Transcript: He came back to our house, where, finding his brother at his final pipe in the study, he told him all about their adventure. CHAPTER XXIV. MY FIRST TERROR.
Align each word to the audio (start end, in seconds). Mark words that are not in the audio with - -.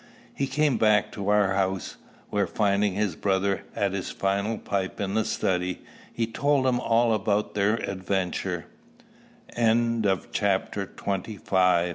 He 0.33 0.47
came 0.47 0.79
back 0.79 1.11
to 1.11 1.29
our 1.29 1.53
house, 1.53 1.97
where, 2.31 2.47
finding 2.47 2.95
his 2.95 3.15
brother 3.15 3.61
at 3.75 3.91
his 3.93 4.09
final 4.09 4.57
pipe 4.57 4.99
in 4.99 5.13
the 5.13 5.23
study, 5.23 5.83
he 6.11 6.25
told 6.25 6.65
him 6.65 6.79
all 6.79 7.13
about 7.13 7.53
their 7.53 7.75
adventure. 7.75 8.65
CHAPTER 9.55 10.87
XXIV. 10.87 11.05
MY 11.11 11.17
FIRST 11.37 11.45
TERROR. 11.47 11.87